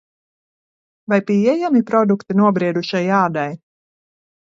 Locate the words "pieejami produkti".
1.31-2.37